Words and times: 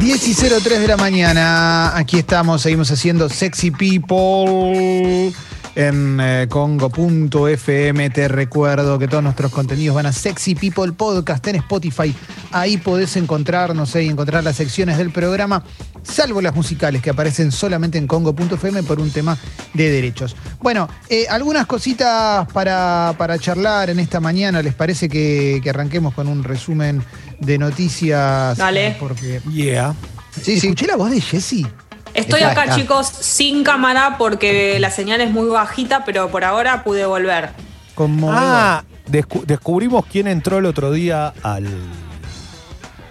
10 0.00 0.28
y 0.28 0.34
03 0.34 0.80
de 0.80 0.88
la 0.88 0.96
mañana, 0.96 1.96
aquí 1.96 2.18
estamos, 2.18 2.62
seguimos 2.62 2.90
haciendo 2.90 3.28
Sexy 3.28 3.70
People 3.70 5.32
en 5.76 6.18
eh, 6.20 6.46
congo.fm. 6.48 8.10
Te 8.10 8.28
recuerdo 8.28 8.98
que 8.98 9.06
todos 9.06 9.22
nuestros 9.22 9.52
contenidos 9.52 9.94
van 9.94 10.06
a 10.06 10.12
Sexy 10.12 10.54
People 10.54 10.92
Podcast 10.92 11.46
en 11.46 11.56
Spotify. 11.56 12.14
Ahí 12.50 12.78
podés 12.78 13.16
encontrarnos 13.16 13.94
y 13.94 14.06
encontrar 14.06 14.42
las 14.42 14.56
secciones 14.56 14.98
del 14.98 15.10
programa, 15.10 15.62
salvo 16.02 16.40
las 16.40 16.56
musicales 16.56 17.02
que 17.02 17.10
aparecen 17.10 17.52
solamente 17.52 17.98
en 17.98 18.06
congo.fm 18.06 18.82
por 18.82 18.98
un 18.98 19.10
tema 19.10 19.36
de 19.74 19.90
derechos. 19.90 20.34
Bueno, 20.60 20.88
eh, 21.08 21.26
algunas 21.28 21.66
cositas 21.66 22.50
para, 22.52 23.14
para 23.18 23.38
charlar 23.38 23.90
en 23.90 24.00
esta 24.00 24.18
mañana. 24.18 24.62
¿Les 24.62 24.74
parece 24.74 25.08
que, 25.08 25.60
que 25.62 25.70
arranquemos 25.70 26.14
con 26.14 26.26
un 26.26 26.42
resumen 26.42 27.04
de 27.38 27.58
noticias? 27.58 28.56
Dale. 28.56 28.96
Porque. 28.98 29.40
Yeah. 29.52 29.94
Sí, 30.42 30.58
sí. 30.58 30.68
Escuché 30.68 30.86
la 30.86 30.96
voz 30.96 31.10
de 31.10 31.20
Jessie. 31.20 31.66
Estoy 32.16 32.40
Está, 32.40 32.52
acá, 32.52 32.64
está. 32.64 32.76
chicos, 32.76 33.06
sin 33.08 33.62
cámara 33.62 34.16
porque 34.18 34.78
la 34.80 34.90
señal 34.90 35.20
es 35.20 35.30
muy 35.30 35.48
bajita, 35.48 36.04
pero 36.04 36.28
por 36.30 36.44
ahora 36.44 36.82
pude 36.82 37.04
volver. 37.06 37.50
Como 37.94 38.30
Ah, 38.32 38.82
descu- 39.10 39.44
descubrimos 39.44 40.04
quién 40.06 40.26
entró 40.26 40.58
el 40.58 40.66
otro 40.66 40.90
día 40.92 41.32
al 41.42 41.66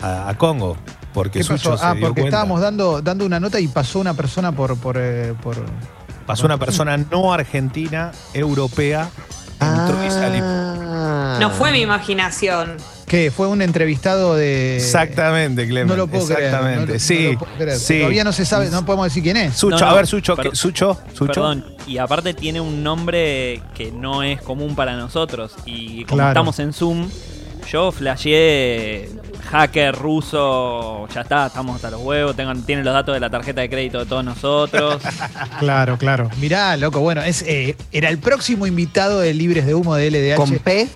a, 0.02 0.30
a 0.30 0.34
Congo. 0.38 0.78
Porque 1.14 1.40
¿Qué 1.40 1.44
Sucho 1.46 1.72
pasó? 1.72 1.78
se 1.82 1.86
Ah, 1.86 1.94
dio 1.94 2.02
porque 2.08 2.22
cuenta. 2.22 2.38
estábamos 2.38 2.62
dando, 2.62 3.02
dando 3.02 3.26
una 3.26 3.40
nota 3.40 3.60
y 3.60 3.68
pasó 3.68 4.00
una 4.00 4.14
persona 4.14 4.52
por. 4.52 4.78
por, 4.78 4.98
eh, 5.00 5.34
por- 5.42 5.64
Pasó 6.26 6.46
una 6.48 6.58
persona 6.58 6.98
no 6.98 7.32
argentina, 7.32 8.12
europea, 8.34 9.08
entró 9.62 10.04
y 10.06 10.10
salió. 10.10 10.42
Ah. 10.44 11.38
No 11.40 11.52
fue 11.52 11.72
mi 11.72 11.82
imaginación. 11.82 12.78
¿Qué? 13.08 13.30
Fue 13.32 13.48
un 13.48 13.62
entrevistado 13.62 14.36
de. 14.36 14.78
Exactamente, 14.78 15.68
Clemente. 15.68 15.94
No 15.94 15.96
lo 15.98 16.08
puedo 16.08 16.26
creer. 16.26 16.46
Exactamente. 16.46 16.80
no 16.82 16.86
lo- 16.88 16.94
no 16.94 17.00
sí, 17.00 17.38
creer. 17.58 17.80
Todavía 18.02 18.24
no 18.24 18.34
se 18.34 18.46
sabe, 18.46 18.70
no 18.70 18.86
podemos 18.86 19.06
decir 19.06 19.22
quién 19.24 19.38
es. 19.38 19.56
Sucho, 19.56 19.78
No, 19.78 19.86
no, 19.86 19.92
a 19.92 19.96
ver, 19.96 20.08
Sucho, 20.08 20.36
perdón. 20.36 20.52
¿qué- 20.52 20.58
Sucho, 20.58 21.00
Sucho. 21.14 21.28
Perdón, 21.34 21.66
y 21.88 21.98
aparte 22.00 22.34
tiene 22.34 22.60
un 22.62 22.82
nombre 22.84 23.62
que 23.76 23.92
no 23.92 24.24
es 24.24 24.42
común 24.42 24.76
para 24.76 24.96
nosotros. 24.96 25.54
Y 25.66 26.04
como 26.06 26.18
Claro. 26.18 26.32
estamos 26.32 26.58
en 26.60 26.74
Zoom, 26.74 27.08
yo 27.72 27.92
flasheé 27.92 29.10
hacker 29.52 29.94
ruso, 29.96 31.08
ya 31.14 31.22
está, 31.22 31.46
estamos 31.48 31.76
hasta 31.76 31.92
los 31.92 32.02
huevos, 32.02 32.36
tengan, 32.36 32.64
tienen 32.64 32.84
los 32.84 32.94
datos 32.94 33.14
de 33.14 33.20
la 33.20 33.30
tarjeta 33.30 33.62
de 33.62 33.70
crédito 33.70 34.00
de 34.00 34.06
todos 34.08 34.24
nosotros. 34.26 35.02
Claro, 35.60 35.98
claro. 35.98 36.30
Mirá, 36.42 36.76
loco, 36.76 37.00
bueno, 37.00 37.22
es, 37.24 37.42
eh, 37.44 37.76
era 37.92 38.10
el 38.10 38.18
próximo 38.18 38.68
invitado 38.68 39.20
de 39.22 39.34
Libres 39.34 39.66
de 39.66 39.74
Humo 39.74 39.96
de 39.96 40.10
LDH. 40.12 40.36
¿Con 40.36 40.52
P? 40.60 40.90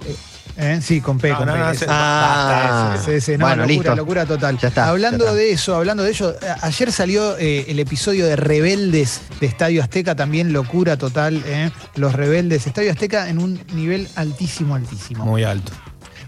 ¿Eh? 0.61 0.79
Sí, 0.81 0.99
con 0.99 1.17
P. 1.17 1.29
No, 1.29 1.37
con 1.37 1.45
no, 1.47 1.53
P. 1.53 1.59
no, 1.59 1.69
Ese- 1.71 1.79
se- 1.85 1.87
Ah, 1.89 2.97
bueno, 3.39 3.55
locura, 3.55 3.65
listo. 3.67 3.95
locura 3.95 4.25
total. 4.25 4.57
Ya 4.59 4.67
está, 4.67 4.89
hablando 4.89 5.23
ya 5.23 5.29
está. 5.31 5.35
de 5.37 5.51
eso, 5.53 5.75
hablando 5.75 6.03
de 6.03 6.09
ello, 6.09 6.35
a- 6.61 6.65
ayer 6.67 6.91
salió 6.91 7.37
eh, 7.37 7.65
el 7.69 7.79
episodio 7.79 8.25
de 8.25 8.35
Rebeldes 8.35 9.21
de 9.39 9.47
Estadio 9.47 9.81
Azteca, 9.81 10.15
también 10.15 10.51
locura 10.51 10.97
total, 10.97 11.41
¿eh? 11.45 11.71
Los 11.95 12.13
Rebeldes, 12.13 12.67
Estadio 12.67 12.91
Azteca 12.91 13.29
en 13.29 13.39
un 13.39 13.59
nivel 13.73 14.09
altísimo, 14.15 14.75
altísimo. 14.75 15.25
Muy 15.25 15.43
alto. 15.45 15.71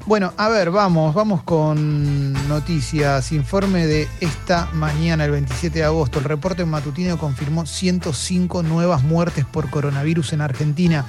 Bueno, 0.08 0.34
a 0.38 0.50
ver, 0.50 0.72
vamos, 0.72 1.14
vamos 1.14 1.44
con 1.44 2.34
noticias. 2.48 3.32
Informe 3.34 3.86
de 3.86 4.08
esta 4.20 4.68
mañana, 4.74 5.26
el 5.26 5.32
27 5.32 5.78
de 5.80 5.86
agosto. 5.86 6.18
El 6.18 6.26
reporte 6.26 6.66
matutino 6.66 7.20
confirmó 7.20 7.68
105 7.68 8.64
nuevas 8.64 9.04
muertes 9.04 9.46
por 9.46 9.70
coronavirus 9.70 10.34
en 10.34 10.42
Argentina. 10.42 11.06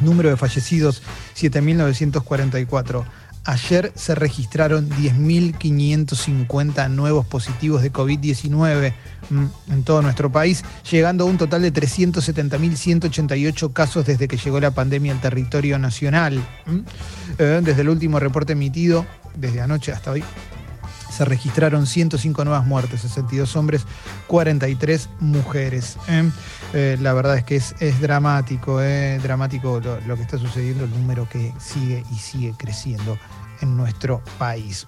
Número 0.00 0.30
de 0.30 0.36
fallecidos, 0.36 1.02
7.944. 1.36 3.04
Ayer 3.46 3.92
se 3.94 4.14
registraron 4.14 4.88
10.550 4.88 6.88
nuevos 6.88 7.26
positivos 7.26 7.82
de 7.82 7.92
COVID-19 7.92 8.94
mm, 9.28 9.44
en 9.70 9.84
todo 9.84 10.00
nuestro 10.00 10.32
país, 10.32 10.64
llegando 10.90 11.24
a 11.24 11.26
un 11.26 11.36
total 11.36 11.60
de 11.60 11.70
370.188 11.70 13.70
casos 13.74 14.06
desde 14.06 14.28
que 14.28 14.38
llegó 14.38 14.60
la 14.60 14.70
pandemia 14.70 15.12
al 15.12 15.20
territorio 15.20 15.78
nacional. 15.78 16.38
Mm. 16.64 16.78
Eh, 17.38 17.60
Desde 17.62 17.82
el 17.82 17.90
último 17.90 18.18
reporte 18.18 18.54
emitido, 18.54 19.04
desde 19.36 19.60
anoche 19.60 19.92
hasta 19.92 20.12
hoy, 20.12 20.24
se 21.14 21.24
registraron 21.24 21.86
105 21.86 22.44
nuevas 22.44 22.66
muertes, 22.66 23.02
62 23.02 23.56
hombres, 23.56 23.86
43 24.26 25.08
mujeres. 25.20 25.96
¿eh? 26.08 26.30
Eh, 26.72 26.98
la 27.00 27.12
verdad 27.12 27.38
es 27.38 27.44
que 27.44 27.56
es, 27.56 28.00
dramático, 28.00 28.82
eh, 28.82 29.20
dramático 29.22 29.80
lo, 29.80 30.16
que 30.16 30.22
está 30.22 30.38
sucediendo, 30.38 30.84
el 30.84 30.90
número 30.90 31.28
que 31.28 31.52
sigue 31.58 32.04
y 32.12 32.16
sigue 32.16 32.54
creciendo 32.56 33.16
en 33.60 33.76
nuestro 33.76 34.20
país. 34.38 34.86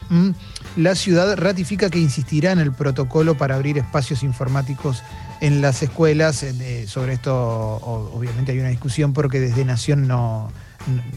La 0.77 0.97
ciudad 0.97 1.37
ratifica 1.37 1.89
que 1.89 2.01
insistirá 2.01 2.51
en 2.51 2.59
el 2.59 2.73
protocolo 2.73 3.37
para 3.37 3.55
abrir 3.55 3.79
espacios 3.79 4.25
informáticos 4.25 5.05
en 5.41 5.63
las 5.63 5.83
escuelas. 5.83 6.45
Sobre 6.87 7.13
esto 7.15 7.35
obviamente 7.35 8.53
hay 8.53 8.59
una 8.59 8.69
discusión 8.69 9.13
porque 9.13 9.39
desde 9.39 9.65
Nación 9.65 10.09
no, 10.09 10.51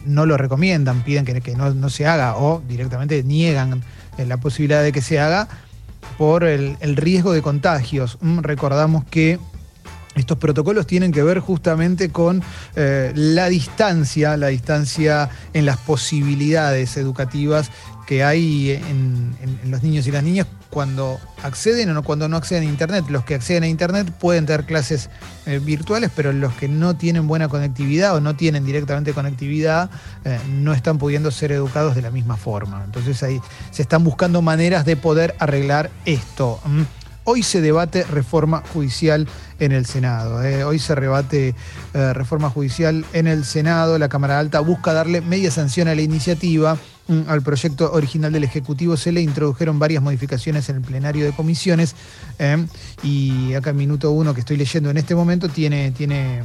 no 0.05 0.25
lo 0.25 0.37
recomiendan, 0.37 1.03
piden 1.03 1.25
que, 1.25 1.55
no, 1.55 1.89
se 1.89 2.07
haga 2.07 2.37
o 2.37 2.61
directamente 2.67 3.23
niegan 3.23 3.83
eh, 4.17 4.25
la 4.25 4.37
posibilidad 4.37 4.83
de 4.83 4.91
que 4.91 5.01
se 5.01 5.19
haga 5.19 5.47
por 6.17 6.43
el, 6.43 6.77
el 6.79 6.95
riesgo 6.95 7.33
de 7.33 7.41
contagios. 7.41 8.17
Mm, 8.21 8.39
Recordamos 8.39 9.05
que 9.05 9.39
estos 10.15 10.37
protocolos 10.37 10.85
tienen 10.85 11.11
que 11.11 11.23
ver 11.23 11.39
justamente 11.39 12.09
con 12.09 12.43
eh, 12.75 13.11
la 13.15 13.47
distancia, 13.47 14.35
la 14.37 14.47
distancia 14.47 15.29
en 15.53 15.65
las 15.65 15.77
posibilidades 15.77 16.97
educativas 16.97 17.71
que 18.09 18.23
hay 18.23 18.71
en, 18.71 19.37
los 19.65 19.83
niños 19.83 20.07
y 20.07 20.11
las 20.11 20.23
niñas 20.23 20.47
cuando 20.71 21.19
acceden 21.43 21.91
o 21.91 21.93
no, 21.93 22.01
cuando 22.01 22.27
no 22.27 22.37
acceden 22.37 22.63
a 22.63 22.65
Internet. 22.65 23.05
Los 23.07 23.23
que 23.23 23.35
acceden 23.35 23.61
a 23.61 23.67
Internet 23.67 24.11
pueden 24.19 24.47
tener 24.47 24.65
clases 24.65 25.11
eh, 25.45 25.59
virtuales, 25.59 26.09
pero 26.15 26.33
los 26.33 26.51
que 26.53 26.67
no 26.67 26.95
tienen 26.95 27.27
buena 27.27 27.49
conectividad 27.49 28.15
o 28.15 28.19
no 28.19 28.35
tienen 28.35 28.65
directamente 28.65 29.13
conectividad 29.13 29.91
eh, 30.25 30.39
no 30.49 30.73
están 30.73 30.97
pudiendo 30.97 31.29
ser 31.29 31.51
educados 31.51 31.93
de 31.93 32.01
la 32.01 32.09
misma 32.09 32.35
forma. 32.35 32.81
Entonces 32.83 33.21
ahí 33.21 33.39
se 33.69 33.83
están 33.83 34.03
buscando 34.03 34.41
maneras 34.41 34.85
de 34.85 34.95
poder 34.95 35.35
arreglar 35.37 35.91
esto. 36.05 36.59
Mm. 36.65 36.81
Hoy 37.31 37.43
se 37.43 37.61
debate 37.61 38.05
reforma 38.05 38.63
judicial 38.73 39.27
en 39.59 39.71
el 39.71 39.85
Senado. 39.85 40.41
eh. 40.41 40.63
Hoy 40.63 40.79
se 40.79 40.95
rebate 40.95 41.53
eh, 41.93 42.13
reforma 42.13 42.49
judicial 42.49 43.05
en 43.13 43.27
el 43.27 43.45
Senado. 43.45 43.99
La 43.99 44.09
Cámara 44.09 44.39
Alta 44.39 44.61
busca 44.61 44.93
darle 44.93 45.21
media 45.21 45.51
sanción 45.51 45.87
a 45.87 45.93
la 45.93 46.01
iniciativa. 46.01 46.75
Mm, 47.07 47.21
Al 47.27 47.43
proyecto 47.43 47.93
original 47.93 48.31
del 48.31 48.45
Ejecutivo 48.45 48.97
se 48.97 49.11
le 49.11 49.21
introdujeron 49.21 49.77
varias 49.77 50.01
modificaciones 50.01 50.69
en 50.69 50.77
el 50.77 50.81
plenario 50.81 51.23
de 51.23 51.31
comisiones. 51.31 51.93
eh, 52.39 52.65
y 53.03 53.53
acá 53.53 53.69
en 53.69 53.77
minuto 53.77 54.09
uno 54.09 54.33
que 54.33 54.39
estoy 54.39 54.57
leyendo 54.57 54.89
en 54.89 54.97
este 54.97 55.13
momento 55.13 55.49
tiene, 55.49 55.91
tiene 55.91 56.41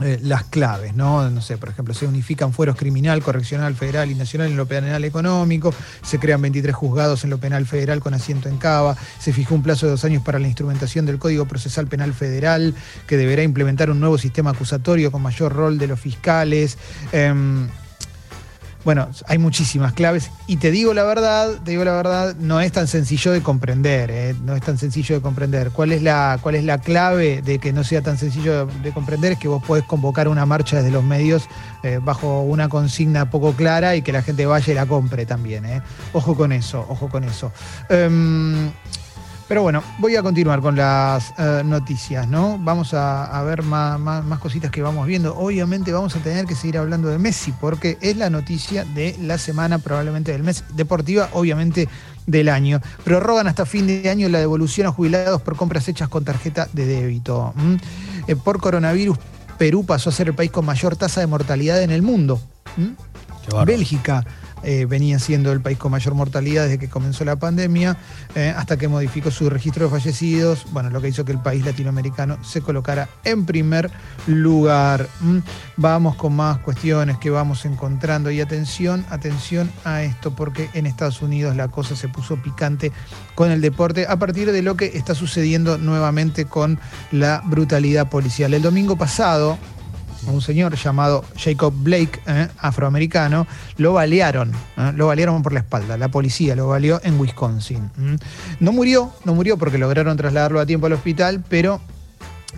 eh, 0.00 0.18
las 0.22 0.42
claves, 0.44 0.96
¿no? 0.96 1.30
No 1.30 1.40
sé, 1.40 1.56
por 1.56 1.68
ejemplo, 1.68 1.94
se 1.94 2.04
unifican 2.04 2.52
fueros 2.52 2.74
criminal, 2.74 3.22
correccional, 3.22 3.76
federal 3.76 4.10
y 4.10 4.16
nacional 4.16 4.48
en 4.48 4.56
lo 4.56 4.66
penal 4.66 5.04
económico, 5.04 5.72
se 6.02 6.18
crean 6.18 6.42
23 6.42 6.74
juzgados 6.74 7.22
en 7.22 7.30
lo 7.30 7.38
penal 7.38 7.64
federal 7.64 8.00
con 8.00 8.12
asiento 8.12 8.48
en 8.48 8.58
Cava, 8.58 8.96
se 9.20 9.32
fijó 9.32 9.54
un 9.54 9.62
plazo 9.62 9.86
de 9.86 9.92
dos 9.92 10.04
años 10.04 10.22
para 10.24 10.40
la 10.40 10.48
instrumentación 10.48 11.06
del 11.06 11.20
Código 11.20 11.46
Procesal 11.46 11.86
Penal 11.86 12.12
Federal, 12.12 12.74
que 13.06 13.16
deberá 13.16 13.44
implementar 13.44 13.88
un 13.88 14.00
nuevo 14.00 14.18
sistema 14.18 14.50
acusatorio 14.50 15.12
con 15.12 15.22
mayor 15.22 15.52
rol 15.52 15.78
de 15.78 15.86
los 15.86 16.00
fiscales. 16.00 16.76
em, 17.12 17.68
bueno, 18.84 19.08
hay 19.26 19.38
muchísimas 19.38 19.94
claves 19.94 20.30
y 20.46 20.56
te 20.56 20.70
digo 20.70 20.92
la 20.92 21.04
verdad, 21.04 21.50
te 21.64 21.70
digo 21.70 21.84
la 21.84 21.92
verdad, 21.92 22.36
no 22.38 22.60
es 22.60 22.70
tan 22.70 22.86
sencillo 22.86 23.32
de 23.32 23.42
comprender, 23.42 24.10
¿eh? 24.10 24.34
no 24.42 24.54
es 24.54 24.62
tan 24.62 24.76
sencillo 24.76 25.14
de 25.14 25.22
comprender. 25.22 25.70
¿Cuál 25.70 25.92
es 25.92 26.02
la 26.02 26.38
cuál 26.42 26.54
es 26.54 26.64
la 26.64 26.78
clave 26.78 27.42
de 27.42 27.58
que 27.58 27.72
no 27.72 27.82
sea 27.82 28.02
tan 28.02 28.18
sencillo 28.18 28.66
de 28.66 28.92
comprender? 28.92 29.32
Es 29.32 29.38
que 29.38 29.48
vos 29.48 29.62
podés 29.62 29.84
convocar 29.84 30.28
una 30.28 30.44
marcha 30.44 30.76
desde 30.76 30.90
los 30.90 31.02
medios 31.02 31.48
eh, 31.82 31.98
bajo 32.02 32.42
una 32.42 32.68
consigna 32.68 33.30
poco 33.30 33.52
clara 33.54 33.96
y 33.96 34.02
que 34.02 34.12
la 34.12 34.22
gente 34.22 34.44
vaya 34.46 34.72
y 34.72 34.74
la 34.76 34.86
compre 34.86 35.24
también. 35.24 35.64
¿eh? 35.64 35.82
Ojo 36.12 36.36
con 36.36 36.52
eso, 36.52 36.84
ojo 36.88 37.08
con 37.08 37.24
eso. 37.24 37.52
Em, 37.88 38.70
pero 39.46 39.62
bueno, 39.62 39.82
voy 39.98 40.16
a 40.16 40.22
continuar 40.22 40.60
con 40.60 40.74
las 40.76 41.34
eh, 41.38 41.62
noticias, 41.64 42.26
¿no? 42.28 42.58
Vamos 42.58 42.94
a, 42.94 43.24
a 43.24 43.42
ver 43.42 43.62
más, 43.62 44.00
más- 44.00 44.24
más 44.24 44.38
cositas 44.38 44.70
que 44.70 44.80
vamos 44.82 45.06
viendo. 45.06 45.36
Obviamente 45.36 45.92
vamos 45.92 46.16
a 46.16 46.20
tener 46.20 46.46
que 46.46 46.54
seguir 46.54 46.78
hablando 46.78 47.08
de 47.08 47.18
Messi, 47.18 47.52
porque 47.60 47.98
es 48.00 48.16
la 48.16 48.30
noticia 48.30 48.84
de 48.84 49.16
la 49.20 49.36
semana, 49.38 49.78
probablemente 49.78 50.32
del 50.32 50.42
mes, 50.42 50.64
deportiva, 50.74 51.28
obviamente 51.34 51.88
del 52.26 52.48
año. 52.48 52.80
Prorrogan 53.04 53.46
hasta 53.46 53.66
fin 53.66 53.86
de 53.86 54.08
año 54.08 54.28
la 54.30 54.38
devolución 54.38 54.86
a 54.86 54.90
jubilados 54.92 55.42
por 55.42 55.56
compras 55.56 55.86
hechas 55.88 56.08
con 56.08 56.24
tarjeta 56.24 56.68
de 56.72 56.86
débito. 56.86 57.52
Eh, 58.26 58.36
por 58.36 58.60
coronavirus, 58.60 59.18
Perú 59.58 59.84
pasó 59.84 60.08
a 60.08 60.12
ser 60.12 60.28
el 60.28 60.34
país 60.34 60.50
con 60.50 60.64
mayor 60.64 60.96
tasa 60.96 61.20
de 61.20 61.26
mortalidad 61.26 61.82
en 61.82 61.90
el 61.90 62.00
mundo. 62.02 62.40
Bélgica 63.66 64.24
eh, 64.64 64.86
venía 64.86 65.18
siendo 65.18 65.52
el 65.52 65.60
país 65.60 65.78
con 65.78 65.92
mayor 65.92 66.14
mortalidad 66.14 66.64
desde 66.64 66.78
que 66.78 66.88
comenzó 66.88 67.24
la 67.24 67.36
pandemia, 67.36 67.96
eh, 68.34 68.54
hasta 68.56 68.76
que 68.76 68.88
modificó 68.88 69.30
su 69.30 69.50
registro 69.50 69.84
de 69.84 69.90
fallecidos, 69.90 70.66
bueno, 70.72 70.90
lo 70.90 71.00
que 71.00 71.08
hizo 71.08 71.24
que 71.24 71.32
el 71.32 71.40
país 71.40 71.64
latinoamericano 71.64 72.42
se 72.42 72.60
colocara 72.60 73.08
en 73.24 73.46
primer 73.46 73.90
lugar. 74.26 75.08
¿Mm? 75.20 75.38
Vamos 75.76 76.16
con 76.16 76.34
más 76.34 76.58
cuestiones 76.58 77.18
que 77.18 77.30
vamos 77.30 77.64
encontrando 77.64 78.30
y 78.30 78.40
atención, 78.40 79.04
atención 79.10 79.70
a 79.84 80.02
esto, 80.02 80.34
porque 80.34 80.70
en 80.74 80.86
Estados 80.86 81.22
Unidos 81.22 81.56
la 81.56 81.68
cosa 81.68 81.96
se 81.96 82.08
puso 82.08 82.36
picante 82.36 82.92
con 83.34 83.50
el 83.50 83.60
deporte 83.60 84.06
a 84.08 84.16
partir 84.18 84.52
de 84.52 84.62
lo 84.62 84.76
que 84.76 84.92
está 84.94 85.14
sucediendo 85.14 85.78
nuevamente 85.78 86.44
con 86.46 86.78
la 87.12 87.42
brutalidad 87.44 88.08
policial. 88.08 88.54
El 88.54 88.62
domingo 88.62 88.96
pasado, 88.96 89.58
un 90.26 90.40
señor 90.40 90.74
llamado 90.76 91.24
Jacob 91.36 91.72
Blake, 91.76 92.20
eh, 92.26 92.48
afroamericano, 92.58 93.46
lo 93.76 93.92
balearon, 93.92 94.52
eh, 94.76 94.92
lo 94.94 95.08
balearon 95.08 95.42
por 95.42 95.52
la 95.52 95.60
espalda, 95.60 95.96
la 95.96 96.08
policía 96.08 96.56
lo 96.56 96.68
baleó 96.68 97.00
en 97.02 97.18
Wisconsin. 97.18 97.90
Mm. 97.96 98.14
No 98.60 98.72
murió, 98.72 99.12
no 99.24 99.34
murió 99.34 99.56
porque 99.56 99.78
lograron 99.78 100.16
trasladarlo 100.16 100.60
a 100.60 100.66
tiempo 100.66 100.86
al 100.86 100.92
hospital, 100.92 101.44
pero 101.48 101.80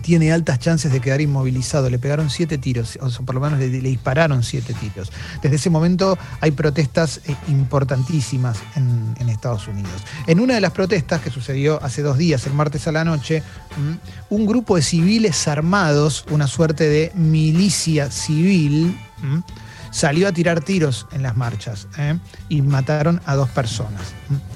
tiene 0.01 0.31
altas 0.31 0.59
chances 0.59 0.91
de 0.91 0.99
quedar 0.99 1.21
inmovilizado. 1.21 1.89
Le 1.89 1.99
pegaron 1.99 2.29
siete 2.29 2.57
tiros, 2.57 2.97
o 3.01 3.09
por 3.23 3.35
lo 3.35 3.41
menos 3.41 3.59
le, 3.59 3.69
dispararon 3.69 4.43
siete 4.43 4.73
tiros. 4.73 5.11
Desde 5.41 5.55
ese 5.55 5.69
momento 5.69 6.17
hay 6.41 6.51
protestas 6.51 7.21
eh, 7.25 7.35
importantísimas 7.47 8.59
en, 8.75 9.15
en 9.19 9.29
Estados 9.29 9.67
Unidos. 9.67 10.03
En 10.27 10.39
una 10.39 10.55
de 10.55 10.61
las 10.61 10.71
protestas 10.71 11.21
que 11.21 11.29
sucedió 11.29 11.81
hace 11.83 12.01
dos 12.01 12.17
días, 12.17 12.45
el 12.47 12.53
martes 12.53 12.87
a 12.87 12.91
la 12.91 13.03
noche, 13.03 13.43
mm, 13.77 14.33
un 14.33 14.45
grupo 14.45 14.75
de 14.75 14.81
civiles 14.81 15.47
armados, 15.47 16.25
una 16.29 16.47
suerte 16.47 16.87
de 16.89 17.11
milicia 17.15 18.11
civil, 18.11 18.97
mm, 19.21 19.39
salió 19.91 20.27
a 20.27 20.31
tirar 20.31 20.61
tiros 20.61 21.07
en 21.11 21.23
las 21.23 21.35
marchas 21.35 21.87
¿eh? 21.97 22.17
y 22.49 22.61
mataron 22.61 23.21
a 23.25 23.35
dos 23.35 23.49
personas. 23.49 24.01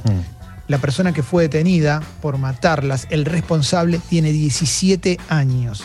Mm. 0.05 0.40
La 0.71 0.77
persona 0.77 1.11
que 1.11 1.21
fue 1.21 1.43
detenida 1.43 2.01
por 2.21 2.37
matarlas, 2.37 3.05
el 3.09 3.25
responsable, 3.25 3.99
tiene 4.07 4.31
17 4.31 5.19
años. 5.27 5.83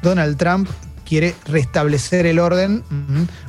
Donald 0.00 0.38
Trump 0.38 0.70
quiere 1.04 1.34
restablecer 1.44 2.24
el 2.24 2.38
orden, 2.38 2.82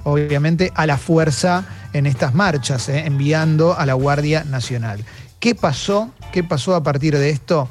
obviamente, 0.03 0.73
a 0.75 0.85
la 0.85 0.97
fuerza 0.97 1.63
en 1.93 2.05
estas 2.05 2.33
marchas, 2.33 2.89
¿eh? 2.89 3.05
enviando 3.05 3.79
a 3.79 3.85
la 3.85 3.93
Guardia 3.93 4.43
Nacional. 4.43 5.05
¿Qué 5.39 5.55
pasó? 5.55 6.11
¿Qué 6.33 6.43
pasó 6.43 6.75
a 6.75 6.83
partir 6.83 7.17
de 7.17 7.29
esto? 7.29 7.69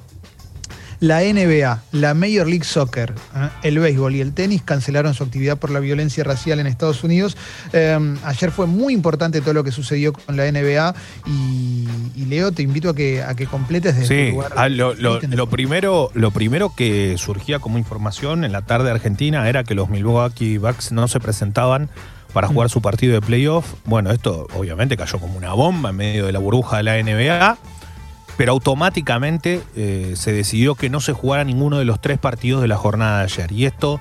La 1.02 1.20
NBA, 1.22 1.82
la 1.90 2.14
Major 2.14 2.46
League 2.46 2.62
Soccer, 2.62 3.12
¿eh? 3.34 3.49
el 3.64 3.81
béisbol 3.81 4.14
y 4.14 4.20
el 4.20 4.32
tenis 4.34 4.62
cancelaron 4.62 5.14
su 5.14 5.25
actividad 5.25 5.58
por 5.58 5.70
la 5.70 5.81
violencia 5.81 6.22
racial 6.22 6.60
en 6.60 6.69
Estados 6.69 7.02
Unidos. 7.02 7.37
Eh, 7.72 7.99
ayer 8.25 8.52
fue 8.52 8.66
muy 8.69 8.94
importante 8.94 9.40
todo 9.40 9.52
lo 9.52 9.64
que 9.64 9.72
sucedió 9.72 10.12
con 10.12 10.37
la 10.37 10.44
NBA 10.50 10.94
y, 11.26 11.88
y 12.14 12.25
Leo, 12.26 12.52
te 12.52 12.62
invito 12.62 12.90
a 12.90 12.94
que, 12.94 13.20
a 13.20 13.34
que 13.34 13.46
completes 13.46 13.96
desde 13.96 14.06
Sí, 14.26 14.31
tu 14.31 14.37
lugar. 14.37 14.52
ah, 14.54 14.69
lo, 14.69 14.94
lo- 14.94 15.20
Tenés- 15.20 15.34
lo 15.34 15.49
primero, 15.49 16.12
lo 16.14 16.31
primero 16.31 16.72
que 16.76 17.16
surgía 17.19 17.58
como 17.58 17.78
información 17.78 18.44
en 18.44 18.52
la 18.52 18.62
tarde 18.62 18.88
argentina 18.93 19.49
era 19.49 19.64
que 19.64 19.75
los 19.75 19.90
Milwaukee 19.90 20.58
Bucks 20.58 20.93
no 20.93 21.08
se 21.08 21.19
presentaban 21.19 21.90
para 22.32 22.46
jugar 22.46 22.70
su 22.70 22.81
partido 22.81 23.12
de 23.14 23.20
playoff. 23.20 23.75
Bueno, 23.87 24.12
esto 24.12 24.46
obviamente 24.54 24.96
cayó 24.96 25.19
como 25.19 25.37
una 25.37 25.52
bomba 25.52 25.90
en 25.90 25.96
medio 25.96 26.26
de 26.26 26.32
la 26.32 26.38
burbuja 26.38 26.76
de 26.76 26.82
la 26.84 26.96
NBA, 27.02 27.58
pero 28.37 28.52
automáticamente 28.52 29.61
eh, 29.76 30.14
se 30.17 30.32
decidió 30.32 30.75
que 30.75 30.90
no 30.90 31.00
se 31.00 31.12
jugara 31.12 31.44
ninguno 31.44 31.79
de 31.79 31.84
los 31.84 32.00
tres 32.00 32.19
partidos 32.19 32.62
de 32.62 32.69
la 32.69 32.76
jornada 32.76 33.19
de 33.19 33.25
ayer. 33.25 33.52
Y 33.52 33.67
esto 33.67 34.00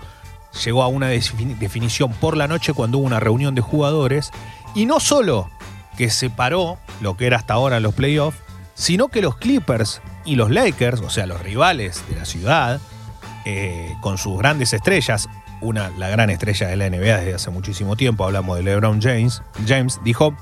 llegó 0.65 0.83
a 0.83 0.87
una 0.87 1.11
defini- 1.11 1.57
definición 1.57 2.11
por 2.13 2.37
la 2.37 2.47
noche 2.47 2.73
cuando 2.73 2.97
hubo 2.97 3.07
una 3.07 3.19
reunión 3.19 3.55
de 3.55 3.61
jugadores. 3.61 4.31
Y 4.75 4.85
no 4.85 4.99
solo 4.99 5.49
que 5.97 6.09
separó 6.09 6.77
lo 7.01 7.17
que 7.17 7.27
era 7.27 7.37
hasta 7.37 7.53
ahora 7.53 7.79
los 7.79 7.93
playoffs, 7.93 8.37
sino 8.73 9.09
que 9.09 9.21
los 9.21 9.35
Clippers 9.37 10.01
y 10.25 10.35
los 10.35 10.49
Lakers, 10.49 11.01
o 11.01 11.09
sea, 11.09 11.25
los 11.25 11.41
rivales 11.41 12.03
de 12.09 12.15
la 12.15 12.25
ciudad, 12.25 12.79
eh, 13.45 13.93
con 14.01 14.17
sus 14.17 14.37
grandes 14.37 14.71
estrellas, 14.73 15.27
una, 15.59 15.89
la 15.97 16.09
gran 16.09 16.29
estrella 16.29 16.67
de 16.67 16.75
la 16.77 16.89
NBA 16.89 17.17
desde 17.17 17.33
hace 17.35 17.49
muchísimo 17.51 17.95
tiempo, 17.95 18.23
hablamos 18.25 18.57
de 18.57 18.63
LeBron 18.63 19.01
James, 19.01 19.41
James 19.67 19.99
dijo, 20.03 20.35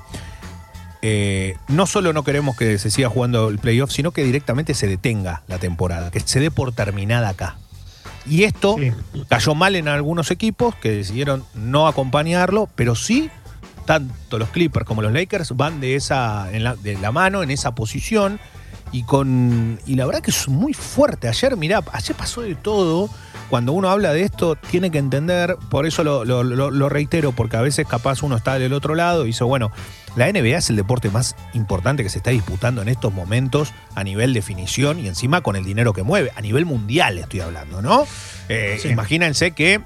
eh, 1.02 1.56
no 1.68 1.86
solo 1.86 2.12
no 2.12 2.24
queremos 2.24 2.56
que 2.56 2.78
se 2.78 2.90
siga 2.90 3.08
jugando 3.08 3.48
el 3.48 3.58
playoff, 3.58 3.90
sino 3.90 4.10
que 4.12 4.22
directamente 4.24 4.74
se 4.74 4.86
detenga 4.86 5.42
la 5.48 5.58
temporada, 5.58 6.10
que 6.10 6.20
se 6.20 6.40
dé 6.40 6.50
por 6.50 6.72
terminada 6.72 7.28
acá. 7.30 7.56
Y 8.26 8.44
esto 8.44 8.76
Sí. 8.78 8.92
cayó 9.28 9.54
mal 9.54 9.76
en 9.76 9.88
algunos 9.88 10.30
equipos 10.30 10.74
que 10.74 10.90
decidieron 10.90 11.44
no 11.54 11.88
acompañarlo, 11.88 12.68
pero 12.74 12.94
sí, 12.94 13.30
tanto 13.86 14.38
los 14.38 14.50
Clippers 14.50 14.84
como 14.86 15.00
los 15.02 15.12
Lakers 15.12 15.56
van 15.56 15.80
de 15.80 15.96
esa 15.96 16.52
en 16.52 16.64
la, 16.64 16.76
de 16.76 16.98
la 16.98 17.12
mano 17.12 17.42
en 17.42 17.50
esa 17.50 17.74
posición 17.74 18.38
y 18.92 19.02
con 19.04 19.78
y 19.86 19.94
la 19.94 20.06
verdad 20.06 20.20
que 20.22 20.30
es 20.30 20.48
muy 20.48 20.74
fuerte. 20.74 21.28
Ayer, 21.28 21.56
mirá, 21.56 21.82
ayer 21.92 22.16
pasó 22.16 22.42
de 22.42 22.54
todo. 22.54 23.08
Cuando 23.48 23.72
uno 23.72 23.90
habla 23.90 24.12
de 24.12 24.22
esto, 24.22 24.54
tiene 24.54 24.92
que 24.92 24.98
entender, 24.98 25.56
por 25.70 25.84
eso 25.84 26.04
lo, 26.04 26.24
lo- 26.24 26.44
lo- 26.44 26.70
lo 26.70 26.88
reitero, 26.88 27.32
porque 27.32 27.56
a 27.56 27.60
veces 27.60 27.84
capaz 27.86 28.22
uno 28.22 28.36
está 28.36 28.58
del 28.60 28.72
otro 28.72 28.94
lado 28.94 29.24
y 29.24 29.28
dice, 29.28 29.42
bueno, 29.42 29.72
la 30.14 30.28
NBA 30.32 30.58
es 30.58 30.70
el 30.70 30.76
deporte 30.76 31.10
más 31.10 31.34
importante 31.52 32.04
que 32.04 32.10
se 32.10 32.18
está 32.18 32.30
disputando 32.30 32.80
en 32.82 32.88
estos 32.88 33.12
momentos 33.12 33.72
a 33.96 34.04
nivel 34.04 34.34
definición 34.34 35.00
y 35.00 35.08
encima 35.08 35.40
con 35.40 35.56
el 35.56 35.64
dinero 35.64 35.92
que 35.92 36.04
mueve, 36.04 36.30
a 36.36 36.40
nivel 36.40 36.64
mundial 36.64 37.18
estoy 37.18 37.40
hablando, 37.40 37.82
¿no? 37.82 38.06
Eh, 38.48 38.78
Sí. 38.80 38.88
Imagínense 38.88 39.50
que 39.50 39.80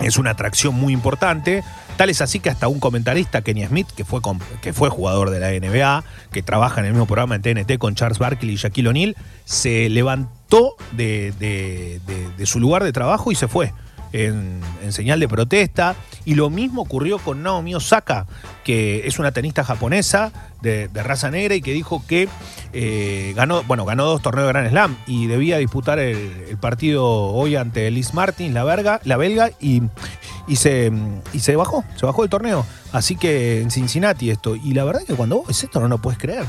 es 0.00 0.18
una 0.18 0.30
atracción 0.30 0.74
muy 0.74 0.92
importante. 0.92 1.62
Tal 1.96 2.10
es 2.10 2.20
así 2.20 2.40
que 2.40 2.50
hasta 2.50 2.68
un 2.68 2.80
comentarista, 2.80 3.42
Kenny 3.42 3.66
Smith, 3.66 3.88
que 3.94 4.04
fue, 4.04 4.20
que 4.62 4.72
fue 4.72 4.88
jugador 4.88 5.30
de 5.30 5.40
la 5.40 5.50
NBA, 5.50 6.04
que 6.32 6.42
trabaja 6.42 6.80
en 6.80 6.86
el 6.86 6.92
mismo 6.92 7.06
programa 7.06 7.34
en 7.34 7.42
TNT 7.42 7.78
con 7.78 7.94
Charles 7.94 8.18
Barkley 8.18 8.54
y 8.54 8.56
Shaquille 8.56 8.88
O'Neal, 8.88 9.16
se 9.44 9.88
levantó 9.90 10.76
de 10.92 11.32
su 12.44 12.60
lugar 12.60 12.84
de 12.84 12.92
trabajo 12.92 13.30
y 13.32 13.34
se 13.34 13.48
fue 13.48 13.72
en, 14.12 14.60
señal 14.90 15.20
de 15.20 15.28
protesta. 15.28 15.96
Y 16.24 16.34
lo 16.34 16.50
mismo 16.50 16.82
ocurrió 16.82 17.18
con 17.18 17.42
Naomi 17.42 17.74
Osaka, 17.74 18.26
que 18.64 19.06
es 19.06 19.18
una 19.18 19.32
tenista 19.32 19.64
japonesa 19.64 20.32
de, 20.60 20.88
raza 20.92 21.30
negra 21.30 21.54
y 21.54 21.62
que 21.62 21.72
dijo 21.72 22.02
que 22.06 22.28
eh, 22.72 23.32
ganó, 23.34 23.62
bueno, 23.62 23.84
ganó 23.84 24.04
dos 24.04 24.20
torneos 24.20 24.46
de 24.46 24.52
Grand 24.52 24.68
Slam 24.68 24.96
y 25.06 25.26
debía 25.26 25.56
disputar 25.58 25.98
el, 25.98 26.44
el 26.48 26.58
partido 26.58 27.06
hoy 27.06 27.56
ante 27.56 27.90
Liz 27.90 28.12
Martin, 28.12 28.52
la, 28.52 28.64
verga, 28.64 29.00
la 29.04 29.16
belga, 29.16 29.50
y, 29.60 29.82
y, 30.46 30.56
se, 30.56 30.92
y 31.32 31.40
se 31.40 31.56
bajó, 31.56 31.84
se 31.96 32.04
bajó 32.04 32.22
del 32.22 32.30
torneo. 32.30 32.66
Así 32.92 33.16
que 33.16 33.60
en 33.60 33.70
Cincinnati 33.70 34.30
esto. 34.30 34.56
Y 34.56 34.74
la 34.74 34.84
verdad 34.84 35.02
que 35.06 35.14
cuando 35.14 35.38
vos 35.38 35.48
ves 35.48 35.64
esto 35.64 35.80
no 35.80 35.88
lo 35.88 35.98
puedes 35.98 36.18
creer. 36.18 36.44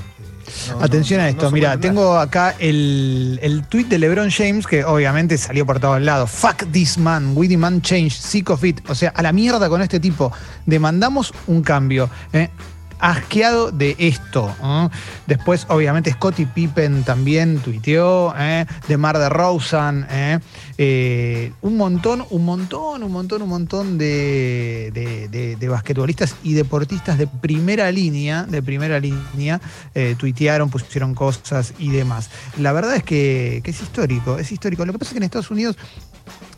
No, 0.70 0.80
no, 0.80 0.84
Atención 0.84 1.22
a 1.22 1.30
esto, 1.30 1.52
mira, 1.52 1.78
tengo 1.80 2.18
acá 2.18 2.56
el, 2.60 3.40
el 3.42 3.64
tweet 3.64 3.86
de 3.86 4.00
LeBron 4.00 4.30
James 4.30 4.68
que 4.68 4.84
obviamente 4.84 5.38
salió 5.38 5.66
por 5.66 5.80
todos 5.80 6.02
lados. 6.02 6.30
Fuck 6.30 6.72
this 6.72 6.98
man, 6.98 7.34
we 7.36 7.48
demand 7.48 7.82
change, 7.82 8.12
sick 8.12 8.50
of 8.50 8.64
it. 8.64 8.82
O 8.90 8.96
sea, 8.96 9.10
a 9.16 9.22
la 9.22 9.32
mierda 9.32 9.70
con 9.70 9.82
este 9.82 10.00
tipo. 10.00 10.32
Demandamos 10.66 11.34
un 11.48 11.62
cambio. 11.62 12.10
¿eh? 12.34 12.50
Asqueado 13.02 13.72
de 13.72 13.96
esto. 13.98 14.56
Después, 15.26 15.66
obviamente, 15.70 16.12
Scottie 16.12 16.46
Pippen 16.46 17.04
también 17.04 17.60
tuiteó. 17.60 18.34
¿eh? 18.38 18.68
De 18.88 18.98
Mar 18.98 19.18
de. 19.18 20.06
¿eh? 20.12 20.40
Eh, 20.78 21.52
un 21.62 21.78
montón, 21.78 22.24
un 22.30 22.46
montón, 22.46 23.02
un 23.02 23.12
montón, 23.12 23.42
un 23.42 23.50
montón 23.50 23.98
de, 23.98 25.58
basquetbolistas 25.68 26.36
y 26.44 26.54
deportistas 26.54 27.18
de 27.18 27.26
primera 27.26 27.92
línea, 27.92 28.44
de 28.44 28.62
primera 28.62 29.00
línea, 29.00 29.60
tuitearon, 30.18 30.70
pusieron 30.70 31.16
cosas 31.16 31.74
y 31.80 31.90
demás. 31.90 32.30
La 32.60 32.72
verdad 32.72 32.96
es 32.96 33.04
que, 33.04 33.62
que 33.64 33.72
es 33.72 33.82
histórico, 33.82 34.38
es 34.38 34.52
histórico. 34.52 34.86
Lo 34.86 34.94
que 34.94 35.00
pasa 35.00 35.10
es 35.10 35.14
que 35.14 35.18
en 35.18 35.24
Estados 35.24 35.50
Unidos, 35.50 35.76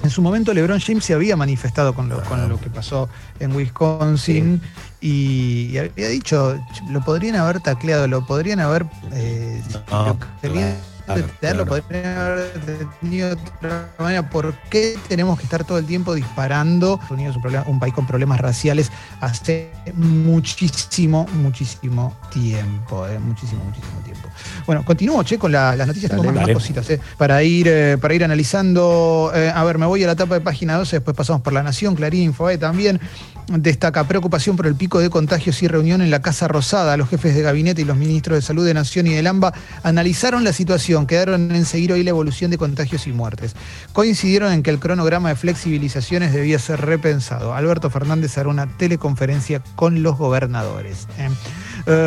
en 0.03 0.10
su 0.10 0.22
momento, 0.22 0.53
LeBron 0.53 0.79
James 0.79 1.03
se 1.05 1.13
había 1.13 1.36
manifestado 1.36 1.93
con 1.93 2.10
lo, 2.10 2.22
con 2.24 2.48
lo 2.50 2.60
que 2.60 2.69
pasó 2.69 3.10
en 3.39 3.55
Wisconsin 3.55 4.62
y, 5.01 5.69
y 5.72 5.77
había 5.77 6.10
dicho, 6.10 6.60
lo 6.89 7.01
podrían 7.01 7.36
haber 7.38 7.60
tacleado, 7.62 8.07
lo 8.07 8.25
podrían 8.25 8.60
haber... 8.60 8.86
eh, 9.13 9.62
No, 9.89 10.05
lo 10.07 10.17
claro, 10.41 10.92
claro. 11.39 11.65
podrían 11.65 12.17
haber 12.17 12.65
detenido 12.65 13.27
de 13.29 13.33
otra 13.36 13.89
manera. 14.00 14.29
¿Por 14.29 14.53
qué 14.69 14.98
tenemos 15.07 15.38
que 15.38 15.43
estar 15.45 15.63
todo 15.63 15.77
el 15.77 15.86
tiempo 15.86 16.13
disparando? 16.13 16.93
Estados 16.93 17.12
Unidos 17.12 17.31
es 17.31 17.36
un, 17.38 17.41
problema- 17.43 17.65
un 17.67 17.79
país 17.79 17.93
con 17.93 18.05
problemas 18.07 18.39
raciales 18.39 18.91
hace 19.22 19.72
muchísimo, 19.93 21.25
muchísimo 21.41 22.15
tiempo. 22.31 23.07
eh, 23.07 23.19
muchísimo, 23.19 23.63
muchísimo 23.63 24.00
tiempo. 24.03 24.29
Bueno, 24.65 24.83
continúo, 24.86 25.24
che, 25.24 25.38
con 25.38 25.51
la- 25.51 25.75
las 25.75 25.88
noticias. 25.88 26.10
Tengo 26.12 26.24
Dale, 26.24 26.38
más, 26.39 26.48
más 26.48 26.53
cositas 26.55 26.89
eh, 26.89 27.00
para, 27.17 27.41
ir, 27.43 27.67
eh, 27.67 27.98
para 28.00 28.13
ir 28.13 28.24
analizando. 28.24 29.31
eh, 29.36 29.51
a 29.53 29.63
ver, 29.63 29.77
me 29.77 29.86
voy 29.86 30.03
a 30.03 30.07
la 30.07 30.13
etapa 30.13 30.36
de 30.36 30.41
página 30.41 30.75
12, 30.77 30.98
después 30.98 31.15
pasamos 31.15 31.41
por 31.41 31.53
La 31.53 31.63
Nación, 31.63 31.95
Clarín, 31.95 32.24
Infobae 32.24 32.57
también. 32.57 33.00
Destaca 33.47 34.07
preocupación 34.07 34.55
por 34.55 34.67
el 34.67 34.75
pico 34.75 35.00
de 35.00 35.09
contagios 35.09 35.62
y 35.63 35.67
reunión 35.67 36.01
en 36.01 36.12
la 36.12 36.21
Casa 36.21 36.47
Rosada. 36.47 36.97
Los 36.97 37.09
jefes 37.09 37.35
de 37.35 37.41
gabinete 37.41 37.81
y 37.81 37.85
los 37.85 37.97
ministros 37.97 38.38
de 38.38 38.41
Salud 38.41 38.65
de 38.65 38.73
Nación 38.73 39.07
y 39.07 39.13
del 39.13 39.27
AMBA 39.27 39.53
analizaron 39.83 40.43
la 40.43 40.53
situación, 40.53 41.07
quedaron 41.07 41.51
en 41.51 41.65
seguir 41.65 41.93
hoy 41.93 42.03
la 42.03 42.12
evolución 42.12 42.51
de 42.51 42.57
contagios 42.57 43.07
y 43.07 43.12
muertes. 43.12 43.55
Coincidieron 43.91 44.53
en 44.53 44.63
que 44.63 44.69
el 44.69 44.79
cronograma 44.79 45.29
de 45.29 45.35
flexibilizaciones 45.35 46.33
debía 46.33 46.59
ser 46.59 46.81
repensado. 46.81 47.53
Alberto 47.53 47.89
Fernández 47.89 48.38
hará 48.38 48.50
una 48.50 48.67
teleconferencia 48.77 49.62
con 49.75 50.03
los 50.03 50.17
gobernadores. 50.17 51.07
¿eh? 51.17 51.29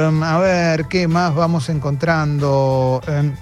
Um, 0.09 0.23
a 0.23 0.39
ver, 0.39 0.87
¿qué 0.87 1.09
más 1.09 1.35
vamos 1.35 1.69
encontrando? 1.69 3.01
Um, 3.07 3.33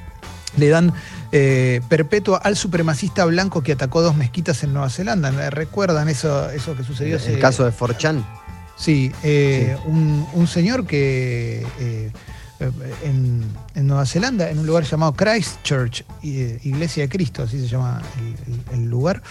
le 0.56 0.68
dan 0.68 0.92
eh, 1.36 1.80
perpetua 1.88 2.38
al 2.38 2.56
supremacista 2.56 3.24
blanco 3.24 3.60
que 3.62 3.72
atacó 3.72 4.02
dos 4.02 4.16
mezquitas 4.16 4.62
en 4.62 4.72
Nueva 4.72 4.88
Zelanda. 4.88 5.30
¿Recuerdan 5.50 6.08
eso, 6.08 6.48
eso 6.50 6.76
que 6.76 6.84
sucedió? 6.84 7.16
El 7.16 7.20
hace- 7.22 7.38
caso 7.40 7.64
de 7.64 7.72
Forchan. 7.72 8.24
Sí, 8.76 9.10
eh, 9.24 9.76
Un, 9.86 10.26
un 10.32 10.46
señor 10.46 10.86
que 10.86 11.66
eh, 11.80 12.12
en, 13.04 13.42
en 13.74 13.86
Nueva 13.86 14.06
Zelanda, 14.06 14.48
en 14.48 14.58
un 14.60 14.66
lugar 14.66 14.84
llamado 14.84 15.12
Christchurch, 15.12 16.04
eh, 16.22 16.60
Iglesia 16.62 17.02
de 17.02 17.08
Cristo, 17.08 17.42
así 17.42 17.60
se 17.60 17.66
llama 17.66 18.00
el, 18.18 18.54
el- 18.54 18.80
el 18.84 18.88
lugar, 18.90 19.22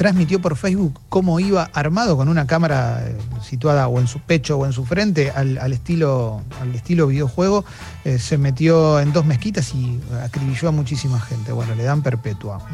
transmitió 0.00 0.40
por 0.40 0.56
Facebook 0.56 0.98
cómo 1.10 1.40
iba 1.40 1.68
armado 1.74 2.16
con 2.16 2.30
una 2.30 2.46
cámara 2.46 3.04
eh, 3.06 3.18
situada 3.46 3.86
o 3.86 4.00
en 4.00 4.06
su 4.06 4.18
pecho 4.18 4.56
o 4.56 4.64
en 4.64 4.72
su 4.72 4.86
frente 4.86 5.30
al, 5.30 5.58
al 5.58 5.74
estilo, 5.74 6.40
al 6.58 6.74
estilo 6.74 7.08
videojuego, 7.08 7.66
eh, 8.06 8.18
se 8.18 8.38
metió 8.38 8.98
en 8.98 9.12
dos 9.12 9.26
mezquitas 9.26 9.74
y 9.74 10.00
acribilló 10.24 10.68
a 10.68 10.70
muchísima 10.70 11.20
gente. 11.20 11.52
Bueno, 11.52 11.74
le 11.74 11.84
dan 11.84 12.00
perpetua. 12.00 12.66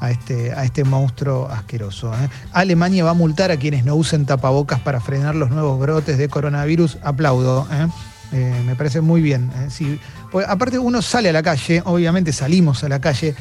a 0.00 0.10
este, 0.10 0.54
a 0.54 0.64
este 0.64 0.84
monstruo 0.84 1.48
asqueroso. 1.48 2.14
¿eh? 2.14 2.30
Alemania 2.52 3.04
va 3.04 3.10
a 3.10 3.14
multar 3.14 3.50
a 3.50 3.58
quienes 3.58 3.84
no 3.84 3.94
usen 3.94 4.24
tapabocas 4.24 4.80
para 4.80 5.02
frenar 5.02 5.34
los 5.34 5.50
nuevos 5.50 5.78
brotes 5.78 6.16
de 6.16 6.30
coronavirus. 6.30 6.96
Aplaudo. 7.02 7.68
me 8.32 8.74
parece 8.74 9.02
muy 9.02 9.20
bien. 9.20 9.50
¿eh? 9.54 9.98
Pues, 10.32 10.48
aparte 10.48 10.78
uno 10.78 11.02
sale 11.02 11.28
a 11.28 11.32
la 11.34 11.42
calle, 11.42 11.82
obviamente 11.84 12.32
salimos 12.32 12.82
a 12.84 12.88
la 12.88 13.02
calle. 13.02 13.34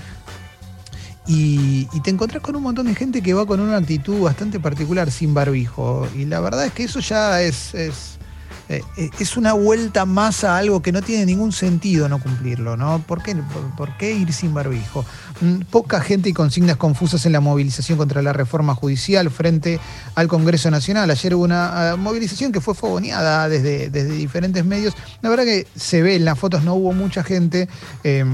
Y, 1.25 1.85
te 2.03 2.09
encontrás 2.09 2.43
con 2.43 2.55
un 2.55 2.63
montón 2.63 2.87
de 2.87 2.95
gente 2.95 3.21
que 3.21 3.33
va 3.33 3.45
con 3.45 3.59
una 3.61 3.77
actitud 3.77 4.21
bastante 4.21 4.59
particular 4.59 5.09
sin 5.09 5.33
barbijo. 5.33 6.07
Y 6.15 6.25
la 6.25 6.39
verdad 6.41 6.65
es 6.65 6.73
que 6.73 6.83
eso 6.83 6.99
ya 6.99 7.41
es, 7.41 7.73
es, 7.73 8.17
eh, 8.67 8.81
es 9.19 9.37
una 9.37 9.53
vuelta 9.53 10.05
más 10.05 10.43
a 10.43 10.57
algo 10.57 10.81
que 10.81 10.91
no 10.91 11.01
tiene 11.01 11.25
ningún 11.25 11.53
sentido 11.53 12.09
no 12.09 12.19
cumplirlo, 12.19 12.75
¿no? 12.75 13.01
¿Por 13.07 13.23
qué, 13.23 13.37
por, 13.77 13.95
qué 13.97 14.13
ir 14.13 14.33
sin 14.33 14.53
barbijo? 14.53 15.05
Mm, 15.39 15.61
Poca 15.71 16.01
gente 16.01 16.27
y 16.27 16.33
consignas 16.33 16.75
confusas 16.75 17.25
en 17.25 17.31
la 17.31 17.39
movilización 17.39 17.97
contra 17.97 18.21
la 18.21 18.33
reforma 18.33 18.75
judicial 18.75 19.29
frente 19.31 19.79
al 20.15 20.27
Congreso 20.27 20.69
Nacional. 20.71 21.09
Ayer 21.09 21.35
hubo 21.35 21.45
una 21.45 21.91
eh, 21.91 21.95
movilización 21.95 22.51
que 22.51 22.59
fue 22.59 22.75
fogoneada 22.75 23.47
desde, 23.47 23.89
desde 23.89 24.11
diferentes 24.11 24.65
medios. 24.65 24.93
La 25.21 25.29
verdad 25.29 25.45
que 25.45 25.67
se 25.73 26.01
ve 26.01 26.15
en 26.15 26.25
las 26.25 26.37
fotos, 26.37 26.63
no 26.63 26.75
hubo 26.75 26.91
mucha 26.91 27.23
gente. 27.23 27.69
eh, 28.03 28.25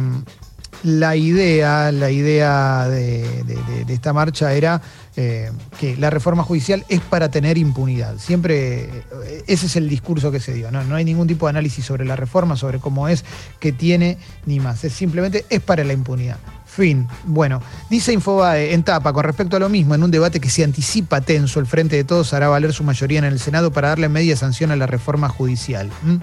la 0.84 1.16
idea, 1.16 1.92
la 1.92 2.10
idea 2.10 2.88
de, 2.88 3.86
esta 3.88 4.14
marcha 4.14 4.54
era 4.54 4.82
eh, 5.16 5.52
que 5.80 5.98
la 5.98 6.10
reforma 6.10 6.44
judicial 6.44 6.86
es 6.90 7.02
para 7.02 7.30
tener 7.30 7.58
impunidad. 7.58 8.18
Siempre 8.18 8.84
eh, 8.84 9.44
ese 9.48 9.66
es 9.66 9.76
el 9.76 9.90
discurso 9.90 10.32
que 10.32 10.40
se 10.40 10.54
dio. 10.54 10.72
¿no? 10.72 10.84
No 10.84 10.96
hay 10.96 11.06
ningún 11.06 11.28
tipo 11.28 11.48
de 11.48 11.52
análisis 11.52 11.86
sobre 11.86 12.06
la 12.06 12.16
reforma, 12.16 12.56
sobre 12.56 12.80
cómo 12.80 13.08
es, 13.08 13.26
que 13.60 13.72
tiene, 13.72 14.18
ni 14.46 14.60
más. 14.60 14.84
Es 14.84 14.94
simplemente 14.94 15.46
es 15.50 15.62
para 15.62 15.84
la 15.84 15.94
impunidad. 15.94 16.38
Fin. 16.66 17.08
Bueno, 17.26 17.62
dice 17.90 18.14
Infobae 18.14 18.74
en 18.74 18.84
tapa 18.84 19.12
con 19.12 19.24
respecto 19.24 19.58
a 19.58 19.60
lo 19.60 19.70
mismo, 19.70 19.96
en 19.96 20.04
un 20.04 20.12
debate 20.12 20.40
que 20.40 20.50
se 20.50 20.64
anticipa 20.64 21.20
tenso, 21.20 21.60
el 21.60 21.66
Frente 21.66 21.96
de 21.96 22.04
Todos 22.04 22.32
hará 22.34 22.48
valer 22.48 22.74
su 22.74 22.84
mayoría 22.84 23.20
en 23.20 23.26
el 23.26 23.40
Senado 23.40 23.74
para 23.74 23.90
darle 23.90 24.08
media 24.08 24.38
sanción 24.38 24.72
a 24.72 24.76
la 24.76 24.86
reforma 24.86 25.30
judicial. 25.30 25.90
¿Mm? 26.04 26.18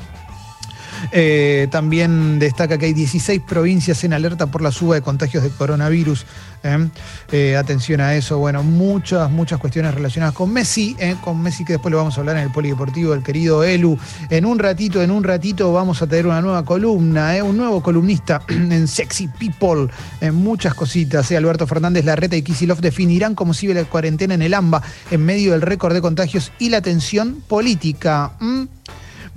Eh, 1.13 1.69
también 1.71 2.39
destaca 2.39 2.79
que 2.79 2.87
hay 2.87 2.93
16 2.93 3.43
provincias 3.47 4.03
en 4.05 4.13
alerta 4.13 4.47
por 4.47 4.63
la 4.63 4.73
suba 4.73 4.95
de 4.95 5.03
contagios 5.03 5.43
de 5.43 5.51
coronavirus. 5.51 6.27
¿eh? 6.63 6.89
Eh, 7.33 7.57
atención 7.57 8.01
a 8.01 8.15
eso. 8.15 8.39
Bueno, 8.39 8.63
muchas, 8.63 9.31
muchas 9.31 9.59
cuestiones 9.59 9.95
relacionadas 9.95 10.35
con 10.35 10.53
Messi, 10.53 10.97
con 11.23 11.41
Messi 11.43 11.65
que 11.65 11.75
después 11.75 11.93
lo 11.93 11.99
vamos 11.99 12.17
a 12.17 12.21
hablar 12.21 12.37
en 12.37 12.45
el 12.45 12.51
Polideportivo, 12.51 13.15
el 13.15 13.23
querido 13.23 13.65
Elu. 13.65 13.99
En 14.31 14.45
un 14.45 14.59
ratito, 14.59 15.03
en 15.03 15.11
un 15.11 15.25
ratito 15.25 15.73
vamos 15.73 16.03
a 16.03 16.07
tener 16.07 16.27
una 16.27 16.41
nueva 16.41 16.65
columna, 16.65 17.35
un 17.43 17.57
nuevo 17.57 17.83
columnista 17.83 18.43
en 18.49 18.89
Sexy 18.89 19.29
People. 19.29 19.89
En 20.21 20.35
muchas 20.35 20.75
cositas. 20.75 21.31
Alberto 21.33 21.67
Fernández 21.67 22.05
Larreta 22.05 22.37
y 22.37 22.43
Kisilov 22.43 22.81
definirán 22.81 23.35
cómo 23.35 23.53
sigue 23.55 23.75
la 23.75 23.85
cuarentena 23.85 24.35
en 24.35 24.43
el 24.43 24.55
AMBA 24.55 24.83
en 25.11 25.25
medio 25.25 25.53
del 25.53 25.63
récord 25.63 25.95
de 25.95 26.01
contagios 26.01 26.53
y 26.59 26.71
la 26.71 26.81
tensión 26.81 27.43
política. 27.47 28.33